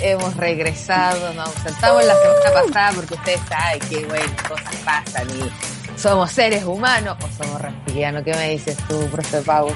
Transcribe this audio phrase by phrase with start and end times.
[0.00, 5.98] Hemos regresado, nos ausentamos la semana pasada porque ustedes saben que, bueno, cosas pasan y
[5.98, 8.22] somos seres humanos o somos reptilianos.
[8.22, 9.74] ¿Qué me dices tú, profe Pau?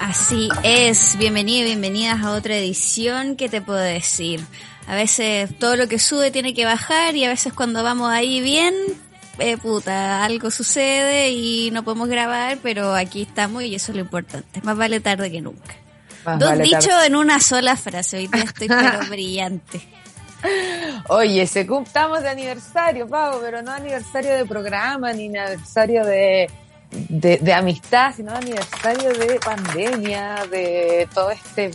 [0.00, 3.36] Así es, bienvenidos y bienvenidas a otra edición.
[3.36, 4.44] ¿Qué te puedo decir?
[4.88, 8.40] A veces todo lo que sube tiene que bajar y a veces cuando vamos ahí
[8.40, 8.74] bien,
[9.38, 14.02] eh, puta, algo sucede y no podemos grabar, pero aquí estamos y eso es lo
[14.02, 14.60] importante.
[14.62, 15.76] Más vale tarde que nunca.
[16.24, 18.18] Más Dos vale dichos en una sola frase.
[18.18, 19.80] Hoy día estoy pero brillante.
[21.08, 26.50] Oye, se estamos de aniversario, Pau, pero no aniversario de programa ni aniversario de,
[26.90, 31.72] de, de amistad, sino aniversario de pandemia, de todo este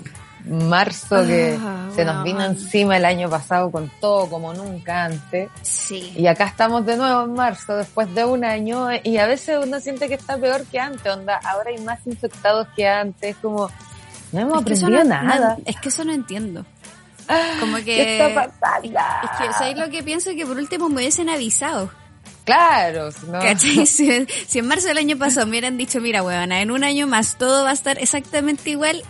[0.47, 5.49] marzo que Ah, se nos vino encima el año pasado con todo como nunca antes.
[5.61, 6.13] Sí.
[6.16, 9.79] Y acá estamos de nuevo en marzo, después de un año, y a veces uno
[9.79, 13.69] siente que está peor que antes, onda, ahora hay más infectados que antes, como,
[14.36, 15.55] no hemos Es aprendido no- nada.
[15.58, 16.66] no- es que eso no entiendo.
[17.59, 17.83] Como que...
[17.86, 18.88] ¿Qué está pasando?
[19.23, 20.31] Es que, ¿sabes lo que pienso?
[20.36, 21.89] Que por último me hubiesen avisado.
[22.44, 23.86] Claro, si no- ¿Cachai?
[23.88, 27.08] Si, si en marzo del año pasado me hubieran dicho, mira, huevona, en un año
[27.08, 29.02] más todo va a estar exactamente igual,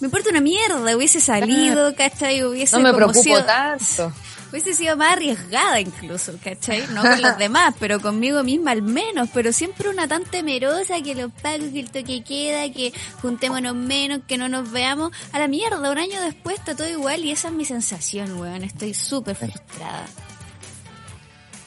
[0.00, 2.44] me importa una mierda, hubiese salido, ¿cachai?
[2.44, 4.12] Hubiese no me preocupo sido- tanto.
[4.54, 6.86] Hubiese sido más arriesgada incluso, ¿cachai?
[6.92, 11.16] No con los demás, pero conmigo misma al menos, pero siempre una tan temerosa que
[11.16, 15.10] los pagos, que el toque queda, que juntémonos menos, que no nos veamos.
[15.32, 18.62] A la mierda, un año después está todo igual y esa es mi sensación, weón.
[18.62, 20.06] Estoy súper frustrada.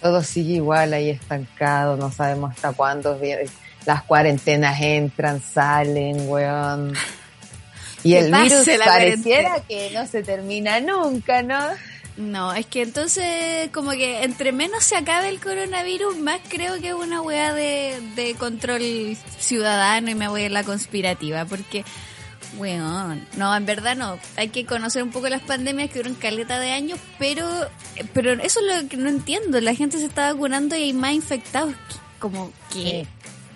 [0.02, 3.20] Todo sigue igual ahí estancado, no sabemos hasta cuándo
[3.86, 6.94] las cuarentenas entran, salen, weón.
[8.04, 11.60] Y el virus pareciera que no se termina nunca, ¿no?
[12.18, 16.90] No, es que entonces como que entre menos se acabe el coronavirus, más creo que
[16.90, 18.82] es una weá de, de control
[19.38, 21.86] ciudadano y me voy a la conspirativa, porque,
[22.58, 26.60] weón, no, en verdad no, hay que conocer un poco las pandemias que duran caleta
[26.60, 27.46] de años, pero,
[28.14, 31.14] pero eso es lo que no entiendo, la gente se está vacunando y hay más
[31.14, 31.76] infectados,
[32.18, 33.06] como que...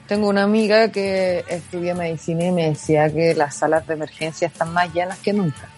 [0.07, 4.71] Tengo una amiga que estudia medicina y me decía que las salas de emergencia están
[4.73, 5.70] más llenas que nunca.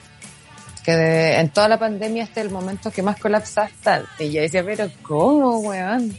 [0.86, 4.04] Que de- en toda la pandemia este es el momento que más colapsa está.
[4.20, 6.18] Y yo decía, pero ¿cómo, weón?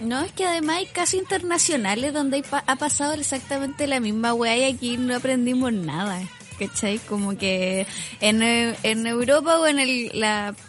[0.00, 4.34] No, es que además hay casos internacionales donde hay pa- ha pasado exactamente la misma
[4.34, 6.20] weá y aquí no aprendimos nada.
[6.58, 6.98] ¿Cachai?
[6.98, 7.86] Como que
[8.20, 10.10] en, en Europa o en el,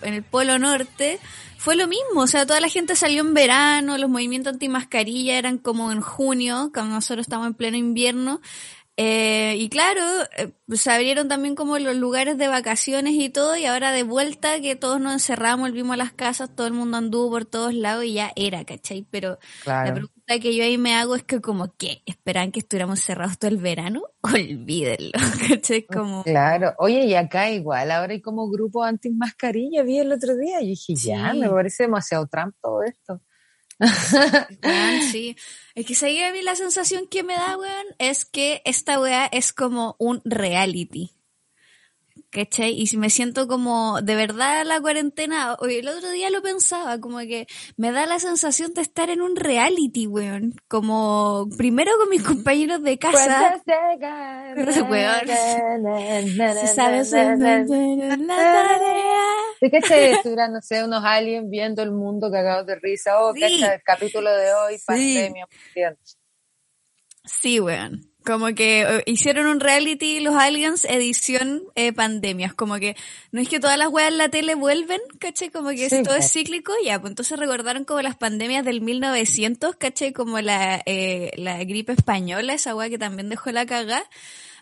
[0.01, 1.19] en el Polo Norte
[1.57, 2.21] fue lo mismo.
[2.21, 6.71] O sea, toda la gente salió en verano, los movimientos antimascarilla eran como en junio,
[6.73, 8.41] cuando nosotros estamos en pleno invierno.
[8.95, 10.01] Eh, y claro,
[10.37, 14.61] eh, se abrieron también como los lugares de vacaciones y todo, y ahora de vuelta
[14.61, 18.05] que todos nos encerramos, volvimos a las casas, todo el mundo anduvo por todos lados
[18.05, 19.07] y ya era, ¿cachai?
[19.09, 22.03] Pero la pregunta que yo ahí me hago es que como, ¿qué?
[22.05, 24.03] ¿Esperan que estuviéramos cerrados todo el verano?
[24.21, 25.11] Olvídenlo,
[25.49, 25.87] ¿cachai?
[25.87, 30.35] Como, Claro, oye, y acá igual, ahora hay como grupo anti mascarilla, vi el otro
[30.35, 33.21] día, y dije, ya, me parece demasiado Trump todo esto.
[34.63, 35.35] weón, sí.
[35.75, 39.25] Es que seguir a mí la sensación que me da, weón, es que esta weá
[39.25, 41.11] es como un reality.
[42.33, 42.71] ¿Cachai?
[42.71, 46.99] Y si me siento como, de verdad la cuarentena, oye, el otro día lo pensaba,
[46.99, 47.45] como que
[47.77, 50.55] me da la sensación de estar en un reality, weón.
[50.67, 53.61] Como, primero con mis compañeros de casa.
[54.89, 56.57] Weón.
[56.59, 59.23] Si sabes la tarea.
[59.61, 63.21] ¿De qué se estuviera, no sé, unos aliens viendo el mundo cagados de risa?
[63.21, 63.63] Oh, Sí.
[63.63, 64.83] el capítulo de hoy, Sí.
[64.87, 65.47] pandemia.
[67.25, 68.01] Sí, weón.
[68.25, 72.53] Como que eh, hicieron un reality los aliens edición eh, pandemias.
[72.53, 72.95] Como que
[73.31, 75.49] no es que todas las weas en la tele vuelven, ¿cachai?
[75.49, 76.19] Como que Sí, todo po.
[76.19, 76.99] es cíclico, ya.
[76.99, 80.13] Pues entonces recordaron como las pandemias del 1900, ¿cachai?
[80.13, 84.03] Como la, eh, la gripe española, esa wea que también dejó la cagada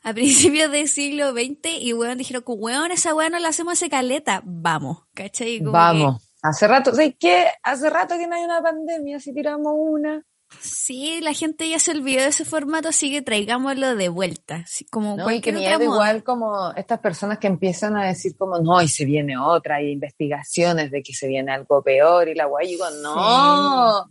[0.03, 3.89] a principios del siglo XX y weón dijeron weón esa wea no la hacemos hace
[3.89, 5.59] caleta, vamos, ¿cachai?
[5.59, 6.27] Como Vamos.
[6.41, 7.45] Hace rato, ¿sabes qué?
[7.61, 10.25] Hace rato que no hay una pandemia, si tiramos una.
[10.59, 14.56] Sí, la gente ya se olvidó de ese formato, así que traigámoslo de vuelta.
[14.57, 18.36] así como No, y que cualquier otra igual como estas personas que empiezan a decir
[18.38, 22.36] como, no, y se viene otra, hay investigaciones de que se viene algo peor, y
[22.36, 24.06] la guay, digo, no,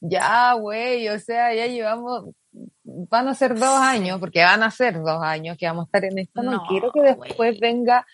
[0.00, 2.34] ya, güey, o sea, ya llevamos,
[2.82, 6.04] van a ser dos años, porque van a ser dos años que vamos a estar
[6.04, 8.04] en esto, no, No, quiero que después venga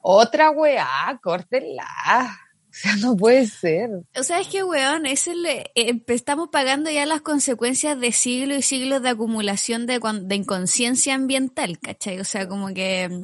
[0.00, 1.86] otra weá, córtenla,
[2.72, 3.90] o sea, no puede ser.
[4.16, 8.12] O sea, es que, weón, es el, eh, eh, estamos pagando ya las consecuencias de
[8.12, 12.20] siglos y siglos de acumulación de, de inconsciencia ambiental, ¿cachai?
[12.20, 13.22] O sea, como que mm,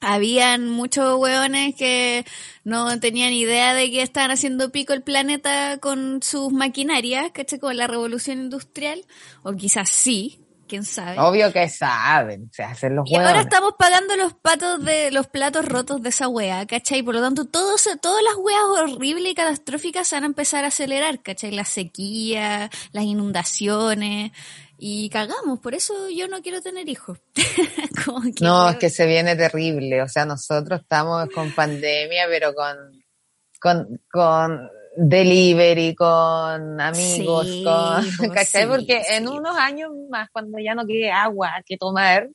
[0.00, 2.24] habían muchos weones que
[2.64, 7.60] no tenían idea de que estaban haciendo pico el planeta con sus maquinarias, ¿cachai?
[7.60, 9.04] Con la revolución industrial,
[9.42, 11.18] o quizás sí, quién sabe.
[11.18, 15.66] Obvio que saben, se hacen los Y ahora estamos pagando los patos de los platos
[15.66, 17.02] rotos de esa wea, ¿cachai?
[17.02, 20.68] Por lo tanto, todos, todas las weas horribles y catastróficas se van a empezar a
[20.68, 21.50] acelerar, ¿cachai?
[21.50, 24.32] La sequía, las inundaciones,
[24.80, 27.18] y cagamos, por eso yo no quiero tener hijos.
[28.04, 30.00] Como que, No, es que se viene terrible.
[30.02, 32.76] O sea, nosotros estamos con pandemia, pero con,
[33.60, 38.62] con, con delivery, con amigos, Sí, con, ¿cachai?
[38.64, 42.28] sí, Porque en unos años más, cuando ya no quede agua que tomar,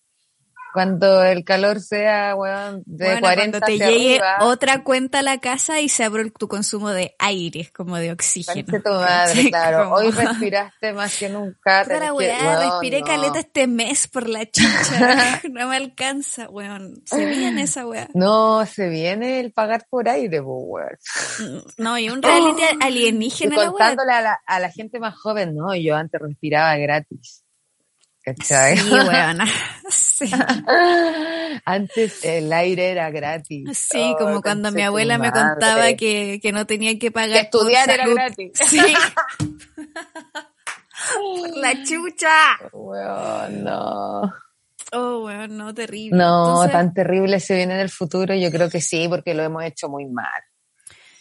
[0.74, 5.20] cuando el calor sea, weón, de bueno, 40 cuando te hacia llegue arriba, otra cuenta
[5.20, 8.66] a la casa y se abre tu consumo de aire, como de oxígeno.
[8.66, 9.50] conche tu madre, ¿cachai?
[9.50, 9.84] claro.
[9.84, 11.86] Como- Hoy respiraste más que nunca.
[11.86, 13.06] Que- weá, weón, respiré no.
[13.06, 15.42] caleta este mes por la chucha.
[15.52, 17.02] no me alcanza, weón.
[17.06, 18.08] Se viene esa weá.
[18.14, 20.90] No, se viene el pagar por aire, weón.
[21.78, 23.70] No, y un reality Y alienígena la weá.
[23.72, 27.43] contándole a la, a la gente más joven, no, yo antes respiraba gratis.
[28.24, 28.78] ¿Cachai?
[28.78, 29.46] Sí, weona.
[29.90, 30.30] Sí,
[31.66, 33.78] antes el aire era gratis.
[33.78, 37.50] Sí, Oh, como cuando mi abuela me contaba que, que no tenía que Que pagar
[37.50, 38.52] por estudiar era gratis.
[38.68, 38.80] Sí.
[41.56, 42.70] La chucha.
[42.72, 44.22] Weón, no.
[44.94, 46.18] Oh, weón, no, terrible.
[46.18, 49.44] No, Entonces, tan terrible se viene en el futuro, yo creo que sí, porque lo
[49.44, 50.30] hemos hecho muy mal.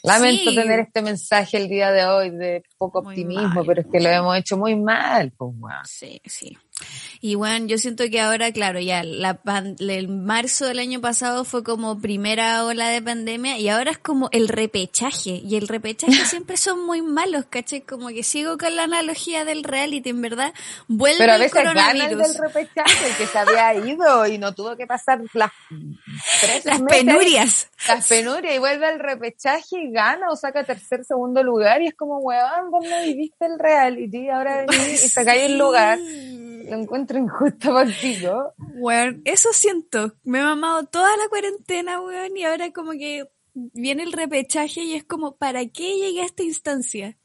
[0.04, 0.56] Lamento Sí.
[0.56, 3.64] tener este mensaje el día de hoy de poco Muy optimismo, mal.
[3.66, 5.84] pero es que lo hemos hecho muy mal, pues, weón.
[5.84, 6.56] Sí, sí.
[7.25, 11.44] Y bueno, yo siento que ahora, claro, ya la pan- el marzo del año pasado
[11.44, 15.40] fue como primera ola de pandemia y ahora es como el repechaje.
[15.44, 17.82] Y el repechaje siempre son muy malos, ¿cachai?
[17.82, 20.52] Como que sigo con la analogía del reality, en verdad.
[20.88, 22.23] Vuelve Pero a el veces gana el coronavirus.
[22.34, 25.50] del repechaje, el que se había ido y no tuvo que pasar las
[26.40, 27.69] tres Las meses, penurias.
[27.87, 31.94] Las penurias y vuelve al repechaje y gana o saca tercer, segundo lugar y es
[31.94, 35.99] como, weón, vos no viviste el reality, ahora venís y sacáis el lugar.
[36.69, 38.53] Lo encuentro injusto contigo.
[38.75, 40.14] Weón, eso siento.
[40.25, 44.94] Me he mamado toda la cuarentena, weón, y ahora como que viene el repechaje y
[44.94, 47.17] es como, ¿para qué llegué a esta instancia?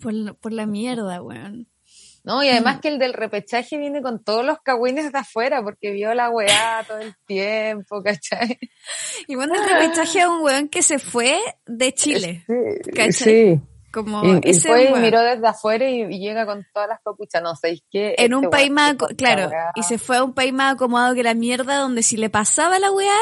[0.00, 1.68] Por, la- por la mierda, weón.
[2.22, 5.90] No, y además que el del repechaje viene con todos los cagüines de afuera porque
[5.90, 8.58] vio la weá todo el tiempo, ¿cachai?
[9.26, 12.44] Y bueno, el repechaje a un weón que se fue de Chile.
[12.46, 13.12] Sí, ¿Cachai?
[13.12, 13.60] sí.
[13.92, 17.42] Como Y, ese fue y miró desde afuera y, y llega con todas las capuchas,
[17.42, 18.14] no sé qué.
[18.18, 19.72] en un este país weón más, claro, weá.
[19.74, 22.78] y se fue a un país más acomodado que la mierda, donde si le pasaba
[22.78, 23.18] la weá,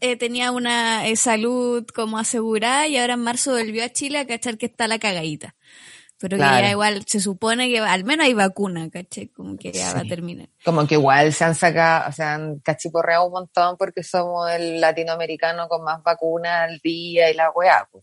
[0.00, 4.26] eh, tenía una eh, salud como asegurada y ahora en marzo volvió a Chile a
[4.26, 5.54] cachar que está la cagadita.
[6.18, 9.28] Pero que ya igual se supone que al menos hay vacuna, ¿cachai?
[9.28, 10.48] Como que ya va a terminar.
[10.64, 14.80] Como que igual se han sacado, o sea, han cachiporreado un montón porque somos el
[14.80, 17.86] latinoamericano con más vacunas al día y la weá.
[17.92, 18.02] pues.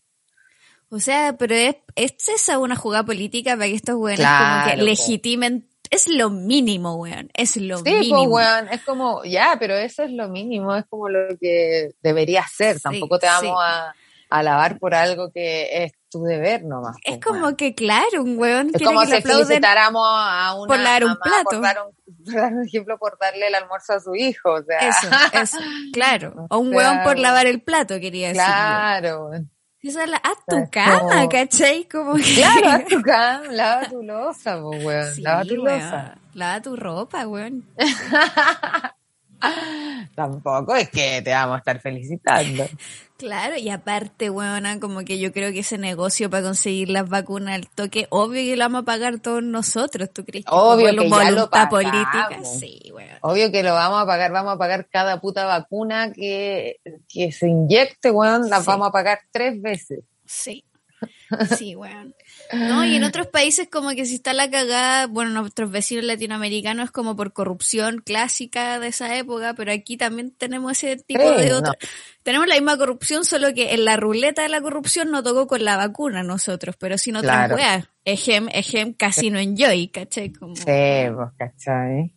[0.94, 4.76] O sea, pero es, es esa una jugada política para que estos weones Claro, como
[4.76, 5.68] que legitimen.
[5.90, 7.30] Es lo mínimo, weón.
[7.34, 8.30] Es lo Sí, mínimo.
[8.30, 12.46] pues weón, es como, ya, pero eso es lo mínimo, es como lo que debería
[12.48, 12.76] ser.
[12.78, 13.66] Sí, Tampoco te vamos sí.
[13.66, 13.94] a
[14.30, 16.96] alabar por algo que es tu deber nomás.
[17.04, 17.56] Es pues, como weón.
[17.56, 21.10] que, claro, un weón Es quiere como que si felicitáramos a una por lavar un
[21.10, 21.50] mamá plato.
[21.50, 21.96] Por dar un,
[22.26, 24.52] por dar un ejemplo, por darle el almuerzo a su hijo.
[24.54, 25.58] O sea, Eso, eso,
[25.94, 26.48] claro.
[26.50, 28.44] O un sea, weón por lavar el plato, quería decir.
[28.44, 29.30] claro.
[29.30, 29.50] weón.
[29.84, 31.84] Esa es la, haz tu cama, ¿cachai?
[31.90, 32.36] Como que...
[32.36, 35.14] Claro, haz tu cama, lava tu losa, weón.
[35.14, 35.66] Sí, lava tu weón.
[35.66, 36.18] losa.
[36.34, 37.66] Lava tu ropa, weón.
[40.16, 42.66] Tampoco es que te vamos a estar felicitando.
[43.18, 47.56] Claro, y aparte, weona, como que yo creo que ese negocio para conseguir las vacunas
[47.56, 50.44] al toque, obvio que lo vamos a pagar todos nosotros, ¿tú crees?
[50.50, 51.70] Obvio que ya lo pagamos.
[51.70, 52.30] política?
[52.44, 52.92] Sí.
[53.22, 56.78] Obvio que lo vamos a pagar, vamos a pagar cada puta vacuna que,
[57.08, 58.64] que se inyecte, weón, la Sí.
[58.68, 60.00] vamos a pagar tres veces.
[60.26, 60.66] Sí.
[61.58, 62.14] Sí, weón.
[62.54, 66.86] No, y en otros países como que si está la cagada, bueno, nuestros vecinos latinoamericanos
[66.86, 71.42] es como por corrupción clásica de esa época, pero aquí también tenemos ese tipo Sí,
[71.44, 71.72] de otro.
[71.72, 71.88] no.
[72.24, 75.66] Tenemos la misma corrupción, solo que en la ruleta de la corrupción no tocó con
[75.66, 77.56] la vacuna nosotros, pero sin otras Claro.
[77.56, 77.86] weas.
[78.06, 80.32] Ejem, ejem, Casino Enjoy, ¿cachai?
[80.32, 82.14] Como, Sí, pues, ¿cachai?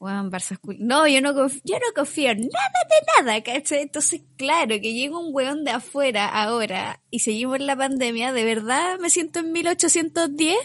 [0.00, 0.58] Barça.
[0.78, 3.82] No, yo no, yo no confío en nada de nada, ¿cachai?
[3.82, 8.44] Entonces, claro, que llega un weón de afuera ahora y seguimos en la pandemia, ¿de
[8.44, 10.56] verdad me siento en 1810?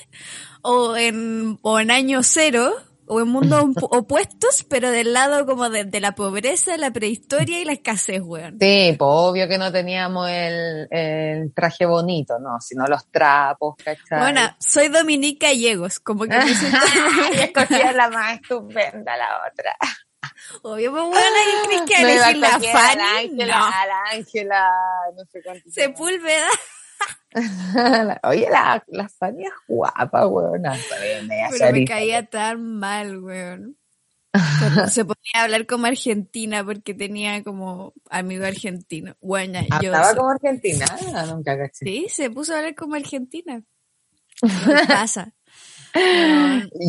[0.62, 2.74] ¿O en, o en año cero?
[3.08, 4.64] ¿O en mundos op- opuestos?
[4.70, 8.58] Pero del lado como de, de la pobreza, la prehistoria y la escasez, weón.
[8.60, 14.20] Sí, pues obvio que no teníamos el, el traje bonito, no, sino los trapos, ¿cachai?
[14.20, 16.78] Bueno, soy Dominique Gallegos, como que me siento...
[17.36, 19.76] y escogía la más estupenda, la otra.
[20.64, 23.28] Obvio, pues bueno, ¿qué crees que elegir la escoger a la Fanny?
[23.30, 23.66] Ángela, No.
[23.66, 24.70] a la Ángela,
[25.16, 25.70] no sé cuánto.
[25.70, 26.48] Sepúlveda.
[28.24, 30.26] Oye, la, la Fanny es guapa,
[31.28, 33.78] media Pero me caía tan mal, weón.
[34.60, 39.16] Cuando se ponía a hablar como argentina porque tenía como amigo argentino.
[39.22, 39.76] Bueno, yo.
[39.76, 40.86] Hablaba soy- como argentina,
[41.28, 41.86] nunca caché.
[41.86, 43.64] Sí, se puso a hablar como argentina.
[44.42, 45.34] ¿Qué pasa?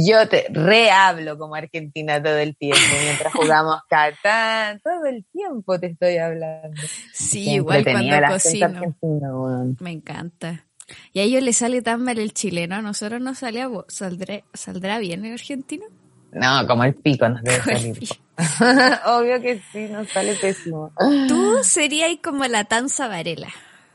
[0.07, 5.89] Yo te rehablo como argentina todo el tiempo mientras jugamos Catán, todo el tiempo te
[5.89, 6.81] estoy hablando.
[7.13, 9.77] Sí, Qué igual cuando cocino.
[9.81, 10.65] Me encanta.
[11.13, 13.85] Y a ellos les sale tan mal el chileno, a nosotros nos sale a vo-
[13.89, 15.85] ¿Saldrá, ¿Saldrá bien el argentino?
[16.33, 17.99] No, como el pico nos debe Como salir.
[19.07, 20.93] Obvio que sí, nos sale pésimo.
[21.29, 23.49] Tú serías como la Tanza Varela.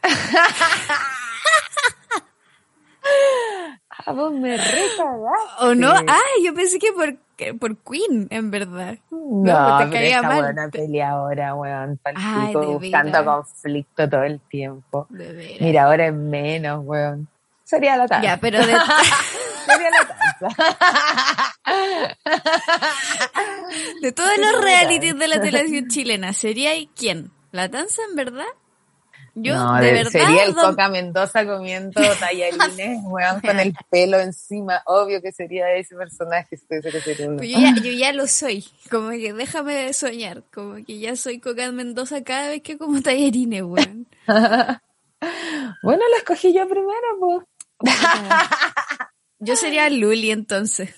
[4.06, 5.06] Ah, vos me recagaste.
[5.60, 5.92] ¿O no?
[5.92, 8.98] Ah, yo pensé que por, que por Queen, en verdad.
[9.10, 10.42] No, No, pues te caía esa mal.
[10.42, 15.08] buena peleadora, weón, Ay, buscando conflicto todo el tiempo.
[15.60, 17.28] Mira, ahora es menos, weón.
[17.64, 18.22] Sería la taza.
[18.24, 18.74] Ya, pero de,
[19.66, 20.08] Sería la
[24.02, 27.32] de todos los realities de la televisión chilena, ¿sería quién?
[27.52, 28.46] ¿La Tanza, en verdad?
[29.34, 33.74] Yo, no, de de- verdad, sería el don- Coca Mendoza comiendo tallarines, weón, con el
[33.90, 34.82] pelo encima.
[34.86, 37.38] Obvio que sería ese personaje, que uno.
[37.38, 41.40] Pues yo ya, yo ya lo soy, como que déjame soñar, como que ya soy
[41.40, 44.08] Coca Mendoza cada vez que como tallarines, weón.
[45.84, 47.42] Bueno, la escogí yo primero, pues.
[49.44, 50.94] Yo sería Luli entonces.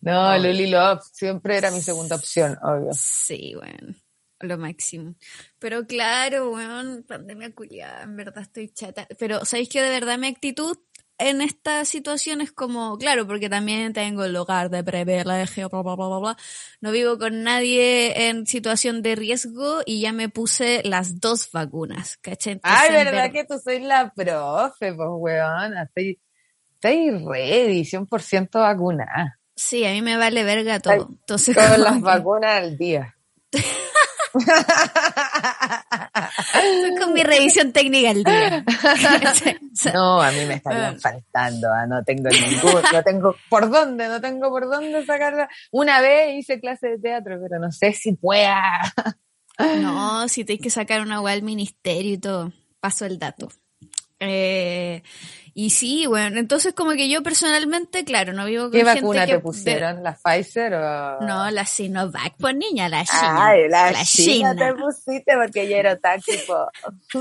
[0.00, 2.90] No, Luli Love siempre era mi segunda opción, obvio.
[2.92, 3.96] Sí, weón.
[4.40, 5.14] Lo máximo.
[5.58, 9.06] Pero claro, weón, pandemia culiada, en verdad estoy chata.
[9.18, 10.78] Pero, ¿sabéis que de verdad mi actitud
[11.18, 15.94] en esta situación es como, claro, porque también tengo el lugar de privilegio, bla, bla,
[15.94, 16.36] bla, bla, bla.
[16.80, 22.16] No vivo con nadie en situación de riesgo y ya me puse las dos vacunas,
[22.22, 22.54] ¿cachai?
[22.54, 25.76] Entonces, Ay, ¿verdad ver- que tú soy la profe, pues, weón?
[25.76, 26.18] Estoy,
[26.76, 29.38] estoy ready, 100% vacunada.
[29.54, 31.08] Sí, a mí me vale verga todo.
[31.10, 33.14] Entonces, Todas como las que- vacunas al día.
[36.54, 38.64] Estoy con mi revisión técnica al día.
[39.94, 40.98] No, a mí me estarían Ah.
[41.00, 45.48] faltando, ah, no tengo ningún, no tengo por dónde, no tengo por dónde sacarla.
[45.70, 48.60] Una vez hice clase de teatro, pero no sé si pueda.
[49.58, 52.52] No, si tenéis que sacar una web al ministerio y todo.
[52.80, 53.48] Paso el dato.
[54.20, 55.02] Eh,
[55.52, 59.26] y sí, bueno, entonces como que yo personalmente, claro, no vivo con ¿Qué gente vacuna
[59.26, 60.02] que- te pusieron?
[60.02, 61.20] ¿La Pfizer o...?
[61.22, 63.46] No, la Sinovac, pues niña, la China.
[63.48, 64.56] Ay, la, la China China.
[64.56, 66.70] te pusiste porque yo era táxico.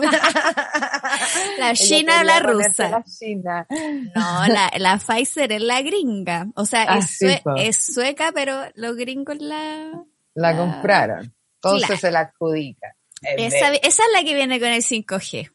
[1.58, 2.90] La China o la rusa.
[2.90, 3.68] La China.
[4.16, 6.48] No, la, la Pfizer es la gringa.
[6.56, 9.92] O sea, Ah, es, sue- sueca, pero los gringos la...
[10.36, 11.34] La La- compraron.
[11.56, 12.00] Entonces Claro.
[12.02, 12.96] se la adjudica.
[13.22, 15.52] Es Esa, de- esa es la que viene con el 5G.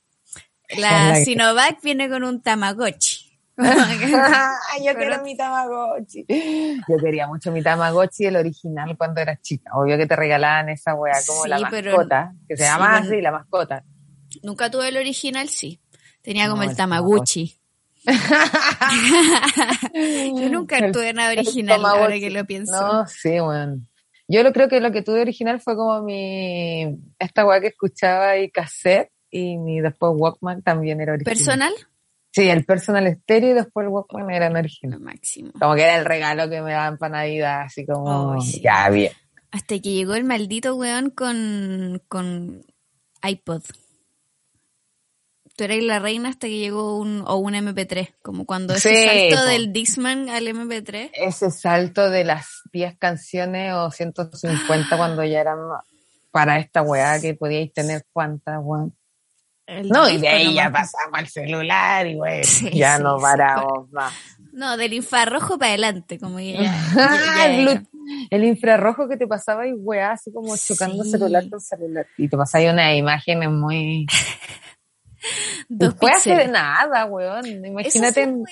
[0.77, 3.23] La Sinovac viene con un Tamagotchi.
[3.57, 6.25] Yo quiero mi Tamagotchi.
[6.89, 9.71] Yo quería mucho mi Tamagotchi, el original, cuando era chica.
[9.75, 12.97] Obvio que te regalaban esa weá como Sí, la pero- mascota, que se sí, llama
[12.97, 13.85] así, la mascota.
[14.43, 15.81] Nunca tuve el original, sí.
[16.23, 17.57] Tenía como No, el el Tamaguchi.
[19.95, 22.73] Yo nunca El- tuve nada original, ahora que lo pienso.
[22.73, 23.89] No, sí, weón.
[24.27, 28.39] Yo lo creo que lo que tuve original fue como mi, esta weá que escuchaba
[28.39, 31.35] y cassette y mi después Walkman también era original.
[31.37, 31.73] ¿Personal?
[32.31, 34.99] Sí, el personal stereo y después el Walkman eran original.
[35.01, 35.51] Lo máximo.
[35.59, 38.61] Como que era el regalo que me daban para Navidad, así como, Oh, sí.
[38.61, 39.13] ya, bien.
[39.51, 42.65] Hasta que llegó el maldito weón con, con
[43.29, 43.63] iPod.
[45.57, 49.05] Tú eras la reina hasta que llegó un, o un MP3, como cuando ese Sí,
[49.31, 49.51] salto po.
[49.51, 51.11] del Discman al MP3.
[51.15, 55.59] Ese salto de las 10 canciones o 150 cuando ya eran
[56.33, 58.97] para esta weá que podíais tener cuántas, weón.
[59.67, 63.19] El No, y de ahí ya pasamos al celular y bueno, Sí, ya sí, no
[63.19, 64.13] paramos más.
[64.53, 66.63] No, del infrarrojo para adelante, como ya.
[66.95, 67.83] ya-
[68.31, 71.11] el, infrarrojo que te pasaba y weá, así como chocando Sí.
[71.13, 72.07] celular con celular.
[72.19, 74.07] Y te pasaba unas imágenes muy...
[75.71, 77.47] Dos Después hace de nada, weón.
[77.65, 78.45] Imagínate en,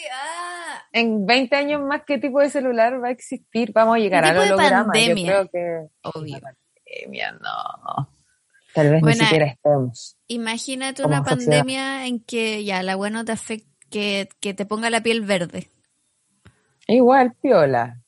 [0.93, 3.73] en 20 años más qué tipo de celular va a existir?
[3.75, 4.91] Vamos a llegar al holograma.
[4.99, 6.39] Yo creo que Obvio.
[6.41, 8.09] pandemia no.
[8.75, 10.17] Tal vez ni siquiera estemos.
[10.29, 15.03] Imagínate una pandemia en que ya la bueno te afecta, que, que te ponga la
[15.03, 15.69] piel verde.
[16.87, 18.01] Igual, piola.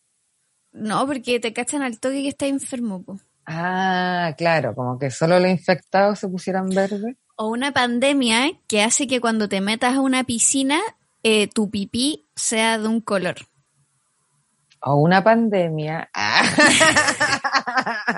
[0.73, 3.02] No, porque te cachan al toque que estás enfermo.
[3.02, 3.21] Po.
[3.47, 7.16] Ah, claro, como que solo los infectados se pusieran verde.
[7.37, 10.80] O una pandemia que hace que cuando te metas a una piscina,
[11.23, 13.37] eh, tu pipí sea de un color.
[14.80, 16.11] O una pandemia.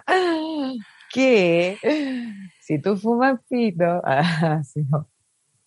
[1.12, 1.78] que
[2.60, 5.08] si tú fumas pito, ah, sí, no.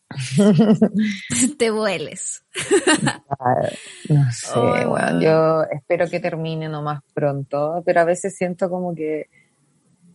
[1.60, 2.44] te vueles.
[4.10, 9.30] no sé, bueno, yo espero que termine nomás pronto, pero a veces siento como que,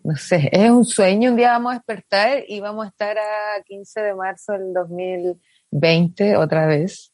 [0.02, 3.62] no sé, es un sueño, un día vamos a despertar y vamos a estar a
[3.64, 7.12] 15 de marzo del 2020 otra vez.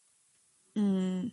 [0.75, 1.29] Mm.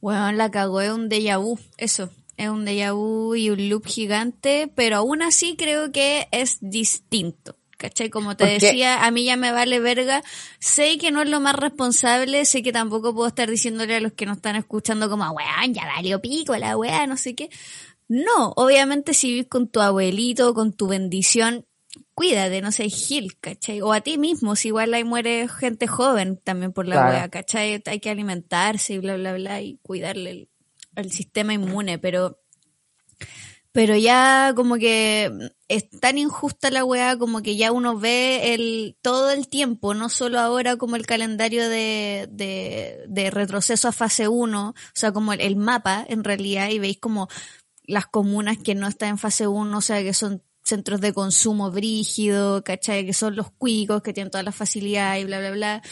[0.00, 3.86] Bueno, la cagó, es un déjà vu, eso, es un déjà vu y un loop
[3.86, 7.56] gigante, pero aún así creo que es distinto.
[7.76, 8.08] ¿Cachai?
[8.08, 10.22] Como te decía, a mí ya me vale verga.
[10.58, 14.12] Sé que no es lo más responsable, sé que tampoco puedo estar diciéndole a los
[14.12, 17.50] que nos están escuchando como, weón, ya valió pico la weá, no sé qué.
[18.08, 21.66] No, obviamente si vives con tu abuelito, con tu bendición,
[22.14, 23.80] cuídate, no sé, gil, ¿cachai?
[23.80, 27.30] O a ti mismo, si igual ahí muere gente joven también por la claro.
[27.30, 27.82] ¿cachai?
[27.86, 30.48] Hay que alimentarse y bla, bla, bla, y cuidarle
[30.96, 32.40] el, sistema inmune, pero
[33.72, 38.96] pero ya como que es tan injusta la weá como que ya uno ve el
[39.02, 44.28] todo el tiempo, no solo ahora como el calendario de, de, de retroceso a fase
[44.28, 47.28] 1, o sea, como el, el, mapa en realidad, y veis como
[47.84, 51.70] las comunas que no están en fase 1, o sea, que son centros de consumo
[51.70, 53.04] brígido, ¿cachai?
[53.04, 55.82] Que son los cuicos, que tienen todas las facilidades y bla, bla, bla.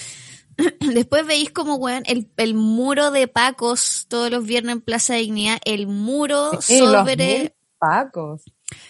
[0.94, 5.59] Después veis como, weón, el, el muro de Pacos todos los viernes en Plaza Dignidad,
[5.64, 7.54] el muro sí, sobre...
[7.78, 8.42] Pacos.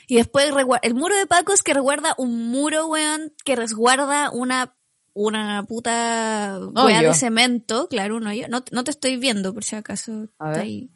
[0.07, 0.53] Y después
[0.83, 4.77] el muro de Pacos que resguarda un muro, weón, que resguarda una
[5.15, 8.49] una puta weá de cemento, claro, uno yo.
[8.49, 10.13] No, no te estoy viendo, por si acaso.
[10.13, 10.61] A está ver.
[10.61, 10.91] Ahí.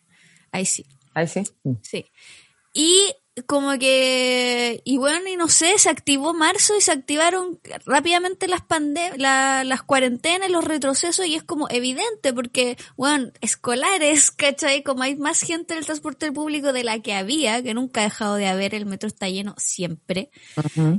[0.53, 1.45] ahí sí, Ahí sí.
[1.83, 2.07] Sí.
[2.73, 8.49] Y como que, y bueno, y no sé, se activó marzo y se activaron rápidamente
[8.49, 8.63] las
[9.19, 14.83] la, las cuarentenas, los retrocesos, y es como evidente, porque, bueno, escolares, ¿cachai?
[14.83, 18.05] Como hay más gente en el transporte público de la que había, que nunca ha
[18.05, 20.31] dejado de haber, el metro está lleno siempre.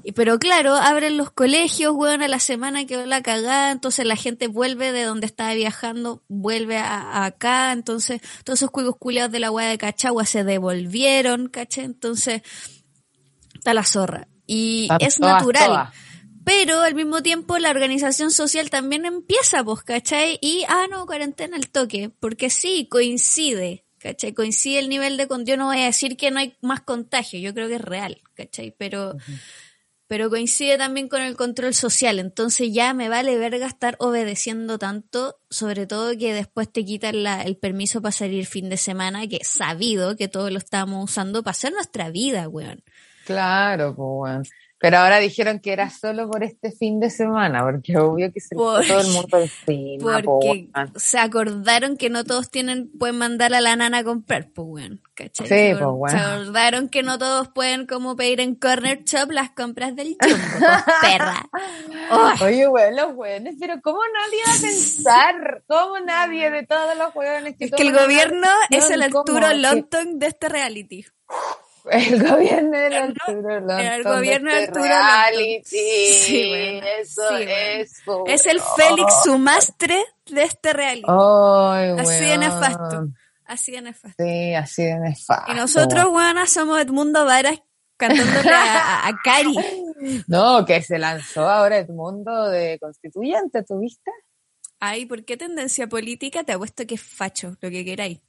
[0.04, 4.16] Y, pero claro, abren los colegios, weón, a la semana que la cagada, entonces la
[4.16, 9.32] gente vuelve de donde estaba viajando, vuelve a, a acá, entonces todos esos cuicos culiados
[9.32, 11.86] de la weá de Cachagua se devolvieron, ¿cachai?
[11.86, 14.28] Entonces, está la zorra.
[14.46, 15.66] Y Están es todas, natural.
[15.66, 15.96] todas.
[16.48, 20.40] Pero al mismo tiempo la organización social también empieza, pues, ¿cachai?
[20.42, 24.34] Y, ah, no, cuarentena al toque, porque sí, coincide, ¿cachai?
[24.34, 25.28] Coincide el nivel de...
[25.44, 28.22] Yo no voy a decir que no hay más contagio, yo creo que es real,
[28.34, 28.74] ¿cachai?
[28.78, 29.18] Pero,
[30.08, 35.40] pero coincide también con el control social, entonces ya me vale verga estar obedeciendo tanto,
[35.50, 39.40] sobre todo que después te quitan la- el permiso para salir fin de semana, que
[39.44, 42.84] sabido que todos lo estamos usando para hacer nuestra vida, weón.
[43.26, 44.44] Claro, pues bueno.
[44.80, 48.56] Pero ahora dijeron que era solo por este fin de semana, porque obvio que se
[48.56, 53.56] Por- todo el mundo encima, po, Porque se acordaron que no todos tienen, pueden mandar
[53.56, 55.02] a la nana a comprar, pues weón.
[55.16, 55.48] ¿cachai?
[55.48, 56.10] Sí, se, pues, weón.
[56.12, 60.36] se acordaron que no todos pueden como pedir en Corner Shop las compras del pues,
[61.02, 61.50] perra.
[62.42, 65.64] Oye, weón, los weones, pero ¿cómo nadie va a pensar?
[65.68, 69.02] ¿Cómo nadie de todos los weones que es que el gobierno es el.
[69.02, 69.58] Arturo Sí.
[69.60, 71.06] Lonton de este reality.
[71.92, 73.80] El gobierno El- Arturo Lonton.
[73.80, 75.64] el gobierno de de este Arturo reality.
[76.14, 78.26] Sí, bueno, Eso sí, bueno.
[78.28, 78.46] es.
[78.46, 78.60] el.
[78.62, 81.08] Félix Sumastre de este reality.
[81.08, 83.08] Ay, Así de nefasto.
[83.46, 84.24] Así de nefasto.
[84.24, 85.52] Sí, así de nefasto.
[85.52, 87.60] Y nosotros, weonas, somos Edmundo Varas
[87.96, 89.56] cantándole a, a, a Cari.
[90.28, 94.12] No, que se lanzó ahora Edmundo de constituyente, ¿tuviste?
[94.80, 96.44] Ay, ¿por qué tendencia política?
[96.44, 98.20] Te apuesto que es facho, lo que queráis.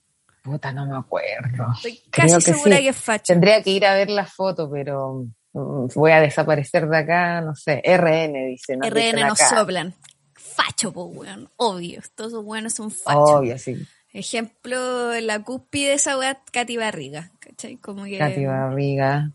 [0.51, 1.67] Puta, no me acuerdo.
[1.77, 2.83] Estoy Creo casi que segura sí.
[2.83, 3.25] que es facho.
[3.33, 7.55] Tendría que ir a ver la foto, pero mm, voy a desaparecer de acá, no
[7.55, 7.83] sé.
[7.85, 8.89] RN dice, ¿no?
[8.89, 9.95] RN nos soplan.
[10.35, 11.49] Facho, pues, weón.
[11.57, 12.01] Obvio.
[12.15, 13.31] Todos esos weones son fachos.
[13.31, 13.77] Obvio, sí.
[14.13, 17.31] Ejemplo, la cúspide de esa weá, Katy Barriga.
[17.41, 17.77] ¿Cachai?
[17.77, 18.19] Como que.
[18.19, 19.31] Katy Barriga.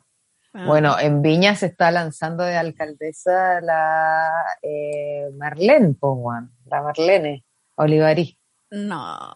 [0.54, 4.30] ah, Bueno, en Viña se está lanzando de alcaldesa la
[4.62, 6.52] eh, Marlene, po, weón.
[6.66, 7.46] la Marlene
[7.76, 8.38] Olivarí.
[8.72, 9.34] No.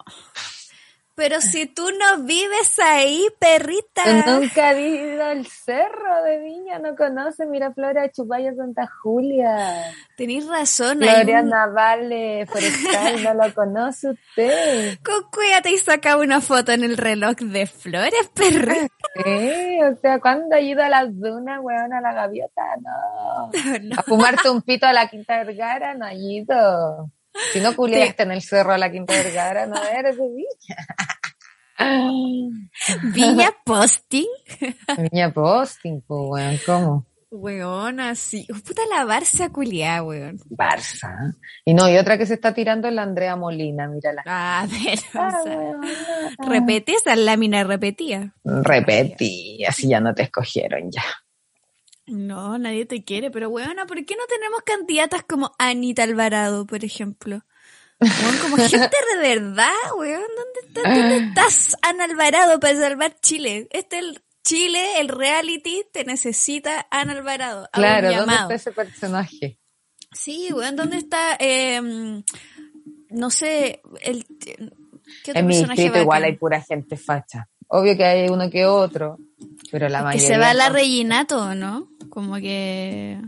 [1.17, 4.03] Pero si tú no vives ahí, perrita.
[4.27, 9.95] nunca has ido al cerro de Viña, no conoces Miraflores, Chupaya, Santa Julia.
[10.15, 10.99] Tenéis razón.
[10.99, 11.73] Floriana un...
[11.73, 14.99] Vale, Forestal, no lo conoce usted.
[15.03, 18.87] Con cuídate y saca una foto en el reloj de flores, perrita.
[19.25, 22.61] Sí, o sea, ¿cuándo ha ido a las dunas, weón, a la gaviota?
[22.79, 23.49] No.
[23.81, 23.95] no.
[23.99, 27.11] A fumarte un pito a la Quinta Vergara, no ha ido.
[27.53, 30.87] Si no culiaste en el cerro a la Quinta Vergara, no eres de Viña.
[33.13, 34.27] Viña Posting.
[34.97, 37.05] Viña Posting, pues, weón, ¿cómo?
[37.29, 38.47] Weón, así.
[38.65, 40.39] Puta la Barça culiada, weón.
[40.49, 41.35] Barça.
[41.65, 44.23] Y no, y otra que se está tirando es la Andrea Molina, mírala.
[44.25, 45.71] Ah, pero, ah, o sea,
[46.47, 48.33] repetí esa lámina repetía.
[48.43, 51.03] Repetí, así ya no te escogieron ya.
[52.07, 56.85] No, nadie te quiere, pero weona, ¿por qué no tenemos candidatas como Anita Alvarado, por
[56.85, 57.43] ejemplo?
[58.41, 63.67] como gente de verdad, weón, ¿dónde, está, ¿dónde estás, Ana Alvarado, para salvar Chile?
[63.71, 67.67] Este es el Chile, el reality, te necesita Ana Alvarado.
[67.73, 69.59] Claro, ¿dónde está ese personaje?
[70.13, 72.23] Sí, weón, ¿dónde está, eh,
[73.09, 74.25] no sé, el...
[75.23, 77.49] ¿qué otro en mi distrito igual hay pura gente facha.
[77.67, 79.17] Obvio que hay uno que otro,
[79.71, 80.27] pero la mayoría...
[80.27, 81.89] Que se va la rellenato, ¿no?
[82.09, 83.19] Como que...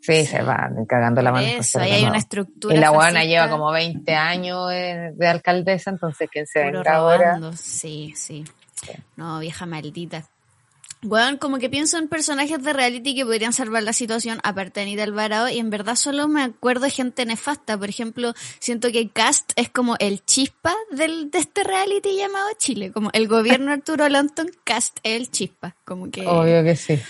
[0.00, 1.46] Sí, se va cagando la mano.
[1.46, 2.74] Eso, ahí hay una estructura.
[2.74, 7.38] Y la buena lleva como 20 años de alcaldesa, entonces ¿quién se venga ahora?
[7.54, 8.44] Sí, sí,
[8.74, 8.92] sí.
[9.16, 10.24] No, vieja maldita.
[11.02, 14.86] Bueno, como que pienso en personajes de reality que podrían salvar la situación, aparte de
[14.86, 17.78] Anita Alvarado, y en verdad solo me acuerdo de gente nefasta.
[17.78, 22.92] Por ejemplo, siento que Cast es como el chispa del, de este reality llamado Chile.
[22.92, 25.74] Como el gobierno Arturo Lanton, Cast es el chispa.
[25.86, 26.26] Como que.
[26.26, 27.00] Obvio que sí.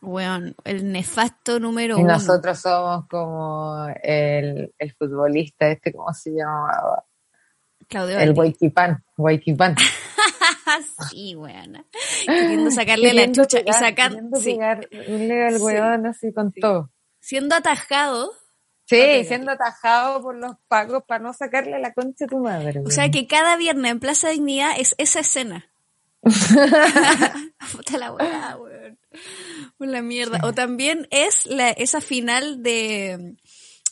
[0.00, 2.14] Bueno, el nefasto número y uno.
[2.14, 7.04] nosotros somos como el, el futbolista, este, ¿cómo se llamaba?
[7.88, 8.18] Claudio.
[8.18, 9.76] El Guayquipán, Guayquipán.
[11.10, 11.84] Sí, weona.
[12.26, 14.12] Queriendo sacarle la chucha y sacar.
[14.40, 14.58] Sí.
[15.08, 16.90] un legal weón así con todo.
[17.20, 18.32] Siendo atajado.
[18.84, 22.82] Sí, siendo atajado por los pagos para no sacarle la concha a tu madre.
[22.86, 25.68] O sea que cada viernes en Plaza Dignidad es esa escena.
[27.72, 28.98] Puta la weá, weón.
[29.78, 30.40] La mierda.
[30.44, 33.36] O también es la, esa final de,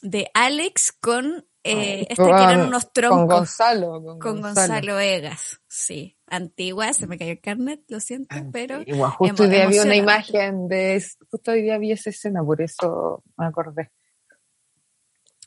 [0.03, 3.27] de Alex con eh, este que eran unos troncos.
[3.27, 4.03] Con Gonzalo.
[4.03, 5.01] Con, con Gonzalo.
[5.01, 6.14] Egas, sí.
[6.27, 8.83] Antigua, se me cayó el carnet, lo siento, pero.
[8.87, 11.05] Igual, justo hoy día vi una imagen de.
[11.31, 13.91] Justo hoy día vi esa escena, por eso me acordé.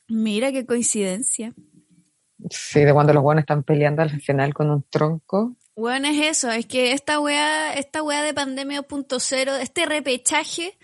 [0.08, 1.54] Mira qué coincidencia.
[2.50, 5.56] Sí, de cuando los buenos están peleando al final con un tronco.
[5.76, 10.78] Bueno, es eso, es que esta weá, esta weá de pandemia 2.0, este repechaje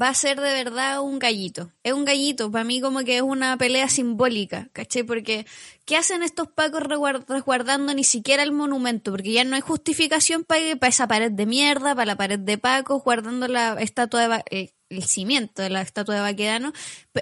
[0.00, 1.72] va a ser de verdad un gallito.
[1.82, 5.04] Es un gallito, para mí como que es una pelea simbólica, ¿caché?
[5.04, 5.46] Porque
[5.84, 9.10] ¿qué hacen estos pacos resguardando ni siquiera el monumento?
[9.10, 13.02] Porque ya no hay justificación para, esa pared de mierda, para la pared de pacos,
[13.02, 14.44] guardando la estatua de...
[14.50, 16.72] Eh, el cimiento de la estatua de Baquedano.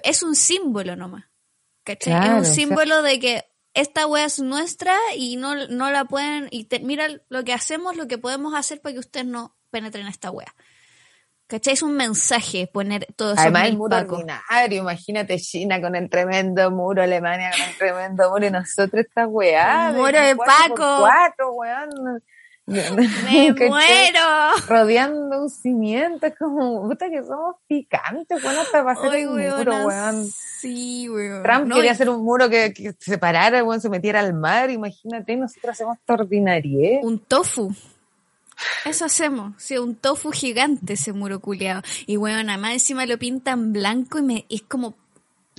[0.05, 1.25] Es un símbolo nomás,
[1.85, 2.13] ¿caché?
[2.13, 6.49] es un símbolo de que esta wea es nuestra y no, no la pueden...
[6.51, 10.31] Y mira lo que hacemos, lo que podemos hacer para que ustedes no penetren esta
[10.31, 10.55] wea.
[11.49, 11.75] ¿Cachai?
[11.75, 13.43] Es un mensaje poner todo eso.
[13.43, 14.81] Además, el muro ordinario.
[14.81, 19.93] Imagínate China con el tremendo muro, Alemania con el tremendo muro y nosotros esta weá.
[19.95, 20.99] muro de, Paco.
[21.01, 22.23] Cuatro, weón.
[22.67, 22.83] Me
[23.69, 24.21] muero.
[24.69, 29.87] Rodeando un cimiento, es como, puta que somos picantes, weón, hasta para hacer un muro,
[29.87, 30.25] weón.
[30.25, 31.45] Sí, weón.
[31.45, 35.37] Trump quería hacer un muro que, que se separara, weón, se metiera al mar, imagínate,
[35.37, 36.17] nosotros hacemos esta.
[37.03, 37.73] Un tofu.
[38.85, 41.83] Eso hacemos, sí, un tofu gigante ese muro culeado.
[42.07, 44.97] Y bueno, nada más encima lo pintan blanco y me es como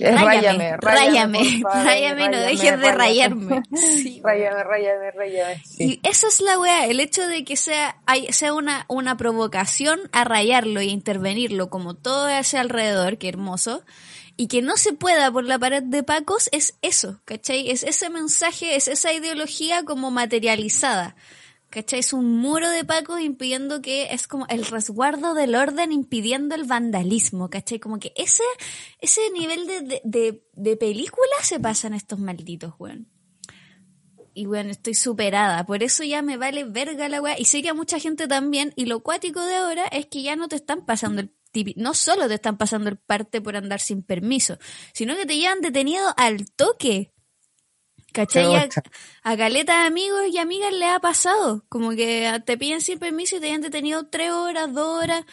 [0.00, 3.62] Ráyame, ráyame, ráyame, no dejes de rayarme.
[3.76, 5.62] Sí, ráyame, ráyame, ráyame.
[5.76, 9.98] Y esa es la weá, el hecho de que sea, hay, sea una, una provocación
[10.12, 13.82] a rayarlo y a intervenirlo como todo ese alrededor, qué hermoso,
[14.36, 17.68] y que no se pueda por la pared de Pacos, es eso, ¿cachai?
[17.68, 21.16] Es ese mensaje, es esa ideología como materializada.
[21.70, 22.00] ¿Cachai?
[22.00, 26.64] Es un muro de Paco impidiendo que es como el resguardo del orden impidiendo el
[26.64, 27.78] vandalismo, ¿cachai?
[27.78, 28.42] Como que ese,
[29.00, 33.08] ese nivel de, de, de, película se pasan estos malditos, weón.
[34.32, 35.66] Y bueno, estoy superada.
[35.66, 37.38] Por eso ya me vale verga la weá.
[37.38, 38.72] Y sé que a mucha gente también.
[38.76, 41.34] Y lo cuático de ahora es que ya no te están pasando el
[41.76, 44.58] no solo te están pasando el parte por andar sin permiso,
[44.92, 47.12] sino que te llevan detenido al toque.
[48.12, 48.56] ¿Cachai?
[48.56, 48.68] A,
[49.24, 51.64] a caleta de amigos y amigas le ha pasado.
[51.68, 55.24] Como que te piden sin permiso y te hayan detenido tres horas, dos horas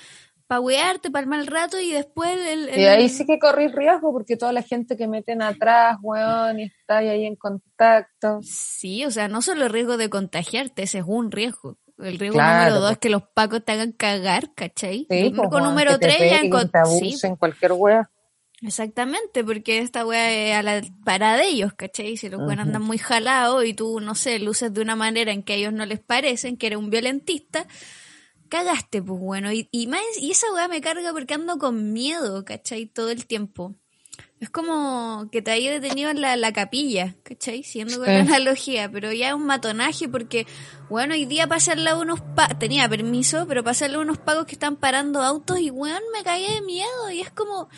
[0.47, 3.67] para wearte, para el mal rato y después el, el- Y ahí sí que corrí
[3.69, 8.41] riesgo porque toda la gente que meten atrás, weón, y está ahí en contacto.
[8.41, 11.77] Sí, o sea, no solo el riesgo de contagiarte, ese es un riesgo.
[11.97, 15.09] El riesgo Claro, número dos es que los pacos te hagan cagar, ¿cachai?
[15.09, 18.09] Sí, el riesgo número que te tres ya te sí, abusen, cualquier wea.
[18.65, 22.17] Exactamente, porque esta weá es a la para de ellos, ¿cachai?
[22.17, 25.43] Si los weones andan muy jalados y tú, no sé, luces de una manera en
[25.43, 27.67] que a ellos no les parecen, que eres un violentista,
[28.49, 29.51] cagaste, pues bueno.
[29.51, 32.87] Y, y, más, y esa weá me carga porque ando con miedo, ¿cachai?
[32.87, 33.75] Todo el tiempo.
[34.39, 37.63] Es como que te haya detenido en la, la capilla, ¿cachai?
[37.63, 38.11] Siguiendo con Sí.
[38.13, 40.45] la analogía, pero ya es un matonaje porque,
[40.89, 41.47] bueno, hoy día
[41.77, 45.59] lado de unos pa tenía permiso, pero lado de unos pagos que están parando autos
[45.59, 47.69] y, weón, me caí de miedo y es como,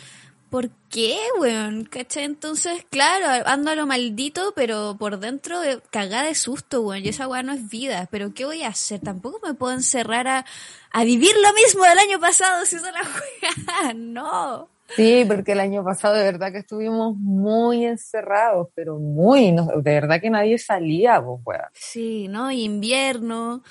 [0.50, 1.84] ¿por qué, weón?
[1.84, 2.24] ¿Cachai?
[2.24, 7.08] Entonces, claro, ando a lo maldito, pero por dentro eh, cagada de susto, weón, y
[7.08, 9.00] esa weá no es vida, pero ¿qué voy a hacer?
[9.00, 10.44] Tampoco me puedo encerrar a,
[10.92, 14.68] a vivir lo mismo del año pasado si eso la weá, no.
[14.96, 19.92] Sí, porque el año pasado de verdad que estuvimos muy encerrados, pero muy, no- de
[19.92, 21.64] verdad que nadie salía, pues, weón.
[21.74, 22.50] Sí, ¿no?
[22.50, 23.62] Y invierno.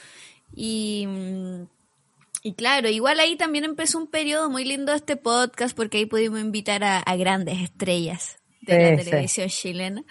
[0.55, 1.63] Y, mm,
[2.47, 6.39] y claro, igual ahí también empezó un periodo muy lindo este podcast porque ahí pudimos
[6.39, 9.09] invitar a, a grandes estrellas de la sí.
[9.09, 10.03] televisión chilena.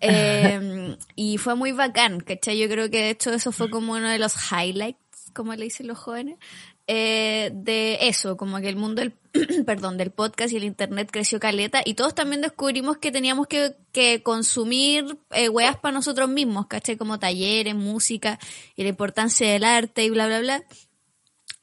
[0.00, 2.56] Eh, y fue muy bacán, ¿cachai?
[2.56, 4.98] Yo creo que de hecho eso fue como uno de los highlights,
[5.34, 6.38] como le dicen los jóvenes,
[6.86, 9.12] eh, de eso, como que el mundo del,
[9.66, 13.76] perdón, del podcast y el internet creció caleta y todos también descubrimos que teníamos que,
[13.92, 16.96] que consumir eh, weas para nosotros mismos, ¿cachai?
[16.96, 18.38] Como talleres, música
[18.74, 20.64] y la importancia del arte y bla, bla, bla.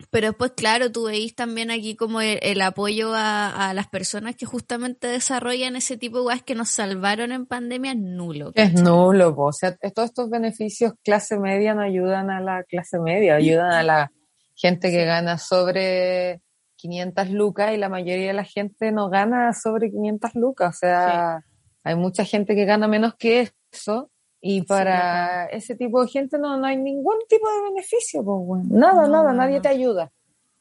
[0.09, 4.35] Pero después, claro, tú veis también aquí como el, el apoyo a, a las personas
[4.35, 8.51] que justamente desarrollan ese tipo de weas que nos salvaron en pandemia, nulo.
[8.55, 9.45] Es nulo, po.
[9.45, 13.83] o sea, todos estos beneficios clase media no ayudan a la clase media, ayudan a
[13.83, 14.11] la
[14.55, 16.41] gente que gana sobre
[16.75, 21.45] 500 lucas y la mayoría de la gente no gana sobre 500 lucas, o sea,
[21.83, 24.11] hay mucha gente que gana menos que eso
[24.41, 28.65] y para ese tipo de gente no, no hay ningún tipo de beneficio, pues, bueno.
[28.69, 30.11] nada, No, nada, nadie te ayuda.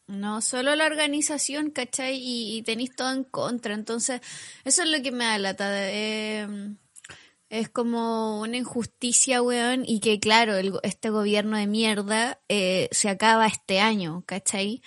[0.07, 2.17] No, solo la organización, ¿cachai?
[2.17, 3.75] Y, y tenéis todo en contra.
[3.75, 4.21] Entonces,
[4.65, 5.67] eso es lo que me da lata.
[5.91, 6.49] eh,
[7.51, 13.09] es como una injusticia, weón, y que claro, el este gobierno de mierda eh, se
[13.09, 14.83] acaba este año, ¿cachai?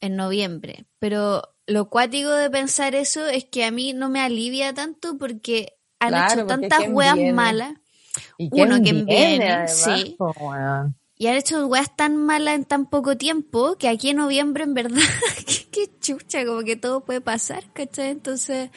[0.00, 0.86] En noviembre.
[1.00, 5.78] Pero lo cuático de pensar eso es que a mí no me alivia tanto porque
[6.00, 7.66] han Claro, hecho tantas ¿quién weas viene?
[8.16, 9.50] Maquemas ¿Y Uno, ¿quién viene?
[9.50, 10.16] además, Sí.
[11.18, 14.74] y han hecho weas tan malas en tan poco tiempo que aquí en noviembre, en
[14.74, 15.00] verdad,
[15.46, 18.10] qué, qué chucha, como que todo puede pasar, ¿cachai?
[18.10, 18.70] Entonces,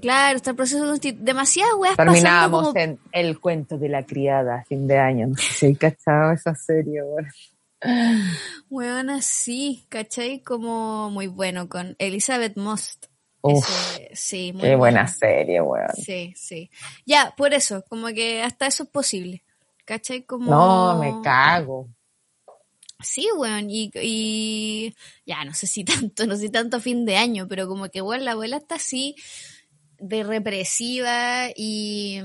[0.00, 2.78] claro, está el proceso constitu- demasiadas weas Terminábamos como...
[2.80, 5.28] en El cuento de la criada fin de año.
[5.28, 7.28] No sé si cachado esa serie, weón.
[8.70, 10.40] Weón así, ¿cachai?
[10.42, 13.06] Como muy bueno con Elizabeth Most.
[13.52, 15.88] Uf, Ese- sí, muy qué buena serie, weón.
[15.94, 16.70] Sí, sí.
[17.06, 19.42] Ya, por eso, como que hasta eso es posible.
[19.84, 20.22] ¿Cachai?
[20.22, 20.50] Como...
[20.50, 21.88] No, me cago.
[23.00, 27.16] Sí, weón, y, y ya no sé si tanto, no sé si tanto fin de
[27.16, 29.14] año, pero como que, weón, la abuela está así
[29.98, 32.20] de represiva y,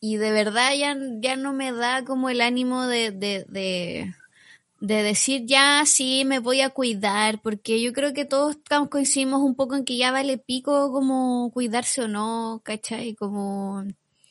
[0.00, 4.14] y de verdad ya, ya no me da como el ánimo de, de, de,
[4.80, 8.56] de decir ya sí me voy a cuidar, porque yo creo que todos
[8.88, 13.14] coincidimos un poco en que ya vale pico como cuidarse o no, ¿cachai?
[13.14, 13.84] Como...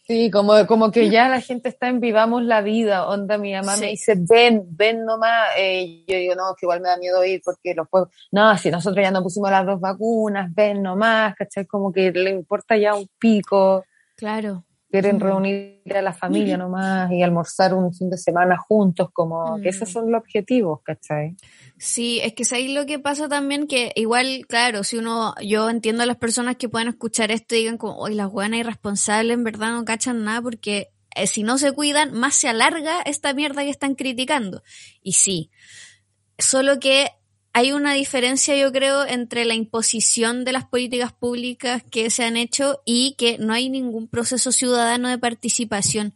[0.07, 3.07] Sí, como, como que ya la gente está en vivamos la vida.
[3.07, 3.81] Onda, mi mamá Sí.
[3.81, 5.49] me dice, ven, ven nomás.
[5.55, 8.09] Eh, yo digo, no, que igual me da miedo ir porque los puedo.
[8.31, 11.67] No, si nosotros ya no pusimos las dos vacunas, ven nomás, ¿cachai?
[11.67, 13.85] Como que le importa ya un pico.
[14.15, 14.63] Claro.
[14.91, 19.69] Quieren reunir a la familia nomás y almorzar un fin de semana juntos, como que
[19.69, 19.91] esos Mm.
[19.93, 21.35] son los objetivos, ¿cachai?
[21.77, 25.69] Sí, es que es ahí lo que pasa también que igual, claro, si uno, yo
[25.69, 29.35] entiendo a las personas que puedan escuchar esto y digan como, oye, las buenas irresponsables
[29.35, 33.33] en verdad no cachan nada porque eh, si no se cuidan, más se alarga esta
[33.33, 34.63] mierda que están criticando.
[35.03, 35.51] Y sí,
[36.37, 37.11] solo que
[37.59, 42.37] hay una diferencia, yo creo, entre la imposición de las políticas públicas que se han
[42.37, 46.13] hecho y que no hay ningún proceso ciudadano de participación.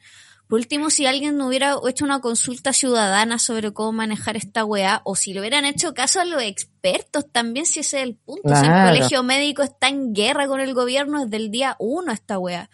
[0.47, 5.01] Por último, si alguien no hubiera hecho una consulta ciudadana sobre cómo manejar esta weá,
[5.03, 8.47] o si le hubieran hecho caso a los expertos también, si ese es el punto.
[8.56, 8.95] Si el Claro.
[8.95, 12.69] colegio médico está en guerra con el gobierno desde el día uno esta weá.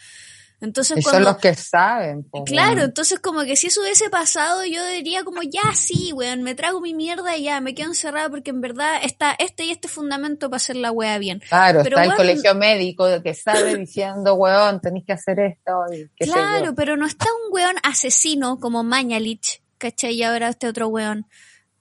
[0.61, 2.23] Entonces, Y son cuando, los que saben.
[2.25, 6.43] po, Claro, entonces como que si eso hubiese pasado, yo diría como, ya sí, weón,
[6.43, 9.71] me trago mi mierda y ya, me quedo encerrada porque en verdad está este y
[9.71, 11.39] este fundamento para hacer la wea bien.
[11.47, 15.71] Claro, Pero, está el weón- colegio médico que sabe diciendo, weón, tenéis que hacer esto.
[15.93, 16.75] Y qué sé claro, yo.
[16.75, 20.15] pero no está un weón asesino como Mañalich, ¿cachai?
[20.15, 21.25] Y ahora este otro weón,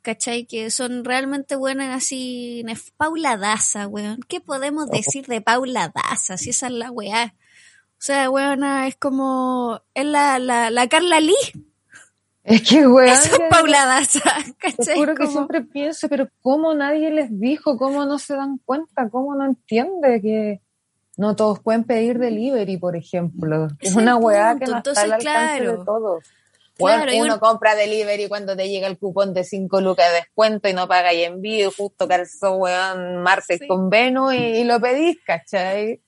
[0.03, 0.47] ¿cachai?
[0.47, 2.65] Que son realmente buenas así.
[2.97, 4.21] Paula Daza, weón.
[4.29, 6.37] ¿Qué podemos decir de Paula Daza?
[6.37, 7.35] Si esa es la weá.
[7.99, 9.81] O sea, weona, es como.
[9.95, 11.35] Es la, la, la Carla Lee.
[12.45, 13.09] Es que, weón.
[13.09, 14.21] Esa es Paula Daza,
[14.85, 17.77] Te juro que Como- siempre pienso, pero ¿cómo nadie les dijo?
[17.77, 19.09] ¿Cómo no se dan cuenta?
[19.11, 20.61] ¿Cómo no entiende que
[21.17, 23.67] no todos pueden pedir delivery, por ejemplo?
[23.81, 25.79] Es Es una weá que no está al entonces, alcance claro.
[25.79, 26.25] de todos.
[26.79, 30.19] Claro, y uno un- compra delivery cuando te llega el cupón de 5 lucas de
[30.19, 33.67] descuento y no paga y envío, justo calzó, weón, martes Sí.
[33.67, 36.01] con Venus y, y lo pedís, ¿cachai?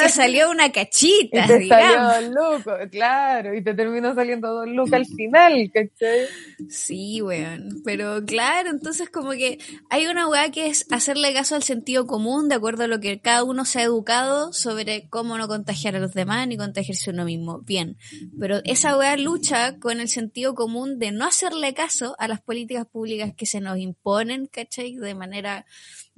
[0.00, 2.12] Que salió una Y cachita, te digamos.
[2.14, 6.26] salió dos lucas, claro, y te terminó saliendo dos lucas al final, ¿cachai?
[6.68, 7.82] Sí, weón.
[7.84, 9.58] Pero claro, entonces como que
[9.90, 13.20] hay una weá que es hacerle caso al sentido común de acuerdo a lo que
[13.20, 17.24] cada uno se ha educado sobre cómo no contagiar a los demás ni contagiarse uno
[17.24, 17.60] mismo.
[17.60, 17.96] Bien.
[18.38, 22.86] Pero esa weá lucha con el sentido común de no hacerle caso a las políticas
[22.86, 24.94] públicas que se nos imponen, ¿cachai?
[24.94, 25.66] De manera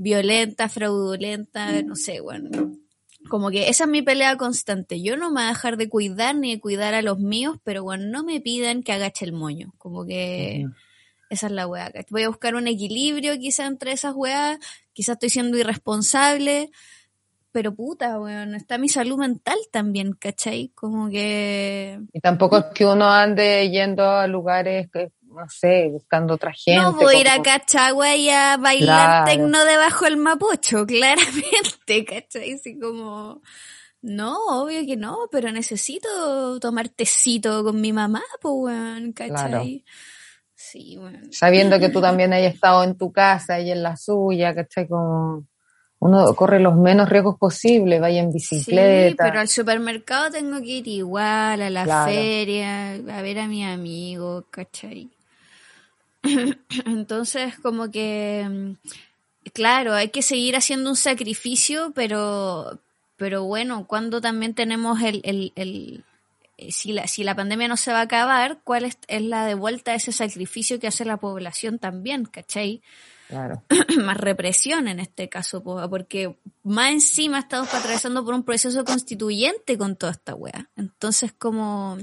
[0.00, 2.72] violenta, fraudulenta, no sé, bueno.
[3.28, 5.02] Como que esa es mi pelea constante.
[5.02, 7.82] Yo no me voy a dejar de cuidar ni de cuidar a los míos, pero
[7.82, 9.74] bueno, no me pidan que agache el moño.
[9.76, 10.64] Como que
[11.28, 11.92] esa es la weá.
[12.08, 14.58] Voy a buscar un equilibrio quizá entre esas weas.
[14.94, 16.70] Quizá estoy siendo irresponsable.
[17.52, 20.68] Pero puta, weón, está mi salud mental también, ¿cachai?
[20.74, 22.00] Como que...
[22.12, 26.80] Y tampoco es que uno ande yendo a lugares que, no sé, buscando otra gente.
[26.80, 29.30] no voy a ir a Cachagua y a bailar Claro.
[29.30, 32.52] tecno debajo del mapocho, claramente, ¿cachai?
[32.54, 33.40] Así como...
[34.02, 39.34] No, obvio que no, pero necesito tomar tecito con mi mamá, pues, weón, ¿cachai?
[39.50, 39.64] Claro.
[40.54, 41.30] Sí, weón.
[41.32, 44.88] Sabiendo que tú también hayas estado en tu casa y en la suya, ¿cachai?
[44.88, 45.44] Como
[45.98, 49.22] uno corre los menos riesgos posibles, vaya en Sí, bicicleta.
[49.24, 52.10] pero al supermercado tengo que ir igual, a la Claro.
[52.10, 55.10] feria, a ver a mi amigo, ¿cachai?
[56.86, 58.72] Entonces, como que, mm,
[59.52, 62.80] claro, hay que seguir haciendo un sacrificio, pero,
[63.16, 66.04] pero bueno, cuando también tenemos el, el, el-
[66.58, 69.46] eh, si la, si la pandemia no se va a acabar, ¿cuál es, es la
[69.46, 72.82] de vuelta a ese sacrificio que hace la población también, ¿cachai?
[73.28, 73.62] Claro.
[74.04, 79.78] más represión en este caso, po, porque más encima estamos atravesando por un proceso constituyente
[79.78, 80.68] con toda esta wea.
[80.76, 81.96] Entonces, como,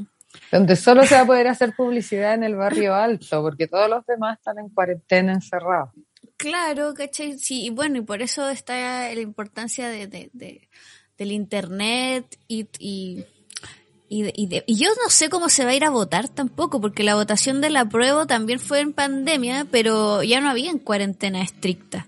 [0.51, 4.05] Donde solo se va a poder hacer publicidad en el barrio alto, porque todos los
[4.05, 5.89] demás están en cuarentena encerrados.
[6.37, 7.37] claro, ¿cachai?
[7.37, 10.69] Sí, y bueno, y por eso está la importancia de, de- de-
[11.17, 13.25] del internet y, y,
[14.07, 16.29] y, de- y de- y yo no sé cómo se va a ir a votar
[16.29, 20.77] tampoco, porque la votación del apruebo también fue en pandemia, pero ya no había en
[20.79, 22.07] cuarentena estricta.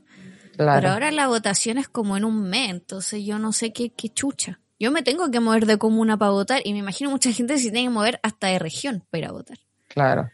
[0.56, 0.80] Claro.
[0.82, 4.10] Pero ahora la votación es como en un mes, entonces yo no sé qué, qué
[4.10, 4.60] chucha.
[4.80, 7.64] Yo me tengo que mover de comuna para votar y me imagino mucha gente se
[7.64, 9.58] tiene que mover hasta de región para ir a votar.
[9.90, 10.30] Claro.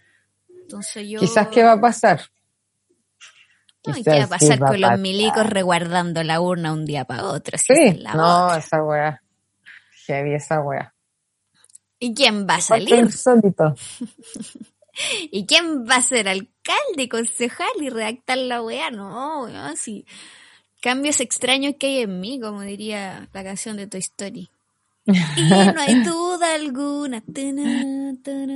[0.50, 1.20] Entonces yo...
[1.20, 2.22] Quizás qué va a pasar.
[3.88, 5.00] No, ¿y Quizás qué va a pasar va con los pasar.
[5.00, 7.58] milicos reguardando la urna un día para otro?
[7.58, 9.22] si Sí, la no, esa weá.
[10.06, 10.94] Heavy esa weá.
[12.00, 13.00] ¿Y quién va a salir?
[13.00, 13.74] insólito.
[15.32, 18.92] ¿Y quién va a ser alcalde, concejal y redactar la weá?
[18.92, 20.06] No, weón, sí.
[20.82, 24.50] Cambios extraños que hay en mí, como diría la canción de Toy Story.
[25.08, 25.14] Y
[25.50, 27.24] no hay duda alguna.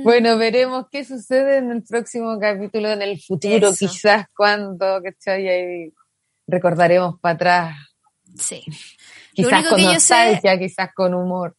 [0.02, 3.86] Bueno, veremos qué sucede en el próximo capítulo, en el futuro, Eso.
[3.86, 5.48] quizás cuando, ¿cachai?
[5.48, 5.92] Ahí
[6.46, 7.76] recordaremos para atrás.
[8.36, 8.64] Sí.
[9.32, 11.56] Quizás con sé- nostalgia, quizás con humor.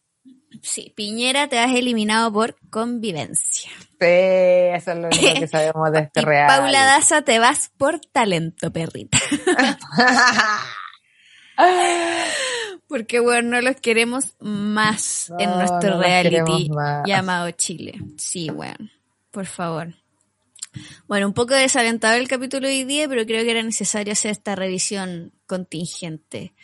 [0.60, 3.70] Sí, Piñera te has eliminado por convivencia.
[4.00, 6.48] Sí, eso es lo único que sabemos de este y real.
[6.48, 9.18] Paula Daza te vas por talento, perrita.
[12.88, 16.70] Porque bueno, no los queremos más en nuestro no reality
[17.06, 17.94] llamado Chile.
[18.16, 18.90] Sí, bueno,
[19.30, 19.94] por favor.
[21.06, 24.30] Bueno, un poco desalentado el capítulo de hoy día, pero creo que era necesario hacer
[24.30, 26.54] esta revisión contingente.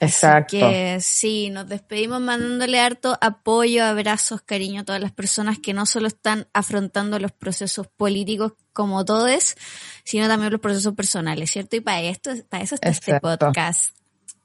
[0.00, 0.56] Así Exacto.
[0.58, 5.84] que sí, nos despedimos mandándole harto apoyo, abrazos, cariño a todas las personas que no
[5.84, 9.56] solo están afrontando los procesos políticos como todos,
[10.04, 11.76] sino también los procesos personales, ¿cierto?
[11.76, 13.94] Y para esto, para eso está este podcast.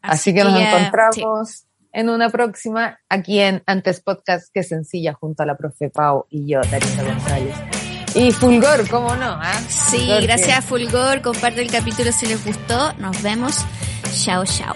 [0.01, 5.45] Así, que, nos encontramos en una próxima aquí en Antes Podcast, que sencilla, junto a
[5.45, 7.55] la profe Pau y yo, Tarisa González.
[8.13, 9.37] Y Fulgor, ¿cómo no?
[9.41, 9.59] ah?
[9.69, 13.55] Sí, Fulgor, que- gracias a Fulgor, comparte el capítulo si les gustó, nos vemos,
[14.23, 14.75] chao, chao.